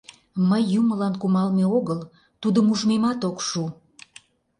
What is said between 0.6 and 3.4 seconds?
юмылан кумалме огыл, тудым ужмемат ок